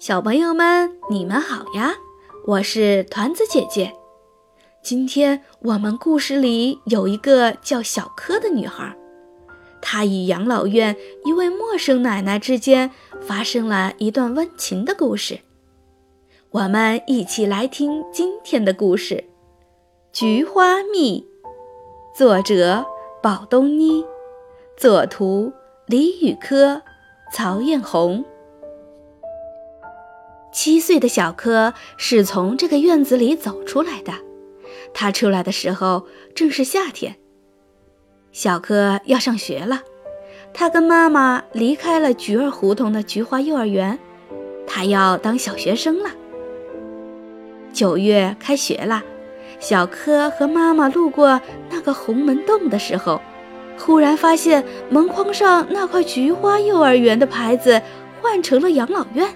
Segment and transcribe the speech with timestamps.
[0.00, 1.92] 小朋友们，你们好呀！
[2.46, 3.92] 我是团子姐姐。
[4.82, 8.96] 今天我们故事里有一个叫小柯的女孩，
[9.82, 12.90] 她与养老院一位陌生奶奶之间
[13.20, 15.40] 发生了一段温情的故事。
[16.48, 19.16] 我们一起来听今天的故事
[20.18, 21.28] 《菊花蜜》，
[22.18, 22.86] 作者
[23.22, 24.02] 宝东妮，
[24.78, 25.52] 作图
[25.84, 26.80] 李雨珂、
[27.34, 28.24] 曹艳红。
[30.52, 34.12] 七岁的小柯是从这个院子里走出来的。
[34.92, 37.16] 他出来的时候正是夏天。
[38.32, 39.82] 小柯要上学了，
[40.52, 43.98] 他跟妈妈离开了菊儿胡同的菊花幼儿园，
[44.66, 46.10] 他要当小学生了。
[47.72, 49.02] 九月开学了，
[49.60, 51.40] 小柯和妈妈路过
[51.70, 53.20] 那个红门洞的时候，
[53.78, 57.80] 忽然发现门框上那块“菊花幼儿园”的牌子
[58.20, 59.28] 换成了养老院。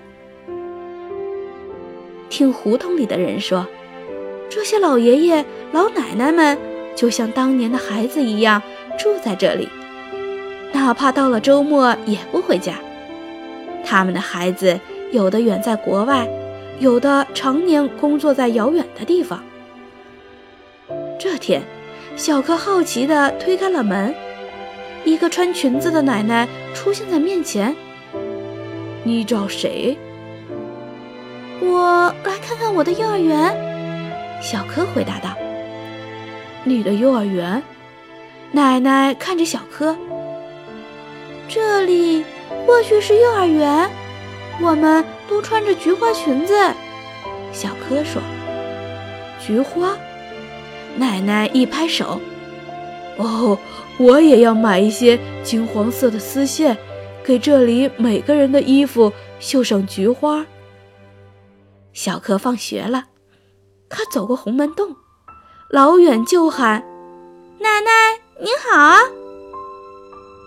[2.29, 3.67] 听胡同里的人说，
[4.51, 6.59] 这些老爷爷老奶奶们
[6.95, 8.63] 就像当年的孩子一样
[8.99, 9.69] 住在这里，
[10.73, 12.75] 哪怕到了周末也不回家。
[13.85, 14.79] 他们的孩子
[15.13, 16.29] 有的远在国外，
[16.81, 19.43] 有的常年工作在遥远的地方。
[21.19, 21.63] 这天，
[22.17, 24.15] 小柯好奇地推开了门，
[25.05, 27.75] 一个穿裙子的奶奶出现在面前。
[29.05, 29.97] “你找谁？”
[31.67, 33.55] 我来看看我的幼儿园，
[34.43, 35.37] 小柯回答道。
[36.63, 37.63] 你的幼儿园？
[38.53, 39.97] 奶奶看着小柯。
[41.49, 42.25] 这里
[42.67, 43.91] 或许是幼儿园，
[44.61, 46.55] 我们都穿着菊花裙子。
[47.53, 48.23] 小柯说。
[49.41, 49.97] 菊花？
[50.97, 52.21] 奶奶一拍手。
[53.17, 53.59] 哦，
[53.99, 56.77] 我也要买一些金黄色的丝线，
[57.25, 60.47] 给这里每个人的衣服绣上菊花。
[62.05, 63.05] 小柯放学了，
[63.89, 64.95] 他走过红门洞，
[65.71, 66.85] 老远就喊
[67.61, 67.91] ：“奶奶
[68.39, 68.99] 您好！”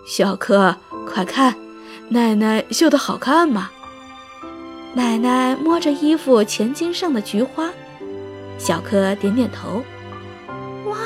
[0.06, 1.56] 小柯，快看，
[2.10, 3.72] 奶奶绣的好看吗？
[4.94, 7.68] 奶奶摸着衣服前襟上的菊花，
[8.56, 9.82] 小柯点点头
[10.86, 10.96] ：“哇，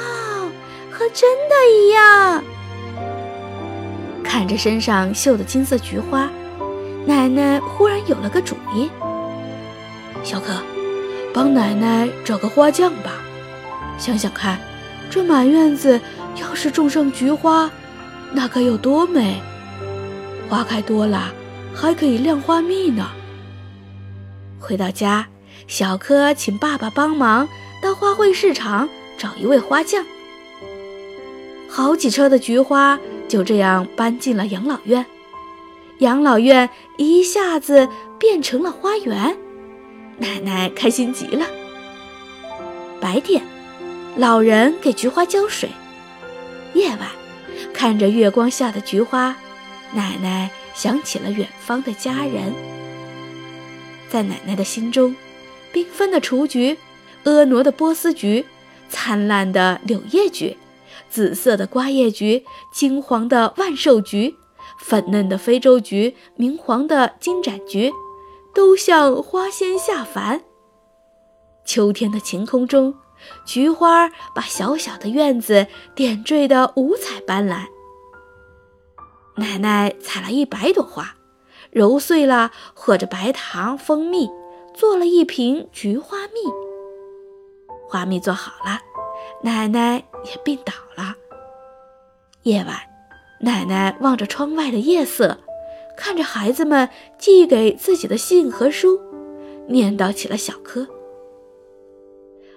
[0.90, 2.44] 和真的一样！”
[4.22, 6.28] 看着身上绣的金色菊花，
[7.06, 8.90] 奶奶忽然有了个主意。
[10.22, 10.54] 小可，
[11.32, 13.12] 帮奶奶找个花匠吧。
[13.98, 14.58] 想想看，
[15.10, 16.00] 这满院子
[16.40, 17.70] 要是种上菊花，
[18.32, 19.40] 那该有多美！
[20.48, 21.32] 花开多了，
[21.74, 23.10] 还可以酿花蜜呢。
[24.60, 25.26] 回到家，
[25.66, 27.48] 小柯请爸爸帮忙
[27.82, 30.04] 到花卉市场找一位花匠。
[31.68, 35.04] 好几车的菊花就这样搬进了养老院，
[35.98, 39.36] 养老院一下子变成了花园。
[40.18, 41.46] 奶奶开心极了。
[43.00, 43.42] 白天，
[44.16, 45.68] 老人给菊花浇水；
[46.74, 47.08] 夜晚，
[47.72, 49.36] 看着月光下的菊花，
[49.92, 52.52] 奶奶想起了远方的家人。
[54.08, 55.16] 在奶奶的心中，
[55.72, 56.78] 缤纷的雏菊、
[57.24, 58.44] 婀娜的波斯菊、
[58.88, 60.56] 灿烂的柳叶菊、
[61.08, 64.36] 紫色的瓜叶菊、金黄的万寿菊、
[64.78, 67.90] 粉嫩的非洲菊、明黄的金盏菊。
[68.54, 70.42] 都像花仙下凡。
[71.64, 72.94] 秋天的晴空中，
[73.44, 77.66] 菊花把小小的院子点缀得五彩斑斓。
[79.36, 81.14] 奶奶采了一百朵花，
[81.70, 84.28] 揉碎了和着白糖、蜂蜜，
[84.74, 86.40] 做了一瓶菊花蜜。
[87.88, 88.80] 花蜜做好了，
[89.42, 91.14] 奶奶也病倒了。
[92.42, 92.76] 夜晚，
[93.40, 95.38] 奶奶望着窗外的夜色。
[95.96, 96.88] 看着孩子们
[97.18, 99.00] 寄给自己的信和书，
[99.68, 100.86] 念叨起了小柯。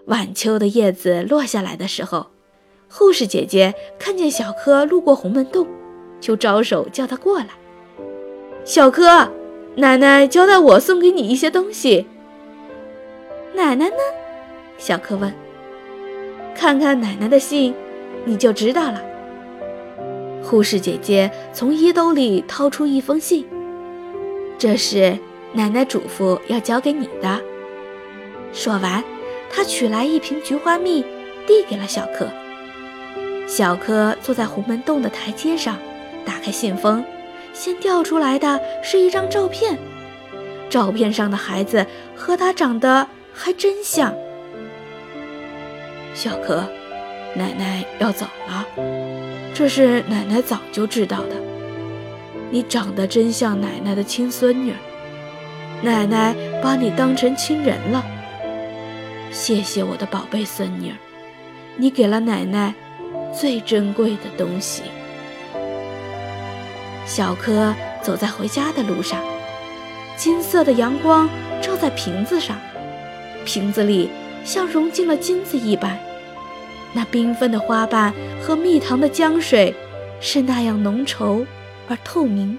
[0.05, 2.27] 晚秋的叶子落下来的时候，
[2.89, 5.67] 护士姐姐看见小柯路过红门洞，
[6.19, 7.47] 就招手叫他过来。
[8.63, 9.29] 小柯，
[9.75, 12.07] 奶奶交代我送给你一些东西。
[13.53, 13.95] 奶奶呢？
[14.77, 15.33] 小柯问。
[16.55, 17.73] 看看奶奶的信，
[18.23, 19.14] 你就知道了。
[20.45, 23.45] 护士姐姐从衣兜里掏出一封信，
[24.59, 25.17] 这是
[25.53, 27.41] 奶奶嘱咐要交给你的。
[28.53, 29.03] 说完，
[29.49, 31.03] 她取来一瓶菊花蜜，
[31.47, 32.27] 递给了小柯。
[33.47, 35.77] 小柯坐在红门洞的台阶上，
[36.23, 37.03] 打开信封，
[37.51, 39.77] 先掉出来的是一张照片，
[40.69, 44.13] 照片上的孩子和他长得还真像。
[46.13, 46.63] 小柯，
[47.35, 48.65] 奶奶要走了。
[49.53, 51.35] 这是奶奶早就知道的。
[52.49, 54.73] 你长得真像奶奶的亲孙女。
[55.81, 56.33] 奶奶
[56.63, 58.03] 把你当成亲人了。
[59.31, 60.93] 谢谢我的宝贝孙女，
[61.75, 62.73] 你给了奶奶
[63.37, 64.83] 最珍贵的东西。
[67.05, 69.21] 小柯走在回家的路上，
[70.15, 71.29] 金色的阳光
[71.61, 72.55] 照在瓶子上，
[73.43, 74.09] 瓶子里
[74.45, 75.99] 像融进了金子一般。
[76.95, 79.75] 那缤纷的花瓣和蜜糖的浆水，
[80.21, 81.45] 是那样浓稠
[81.89, 82.57] 而透明。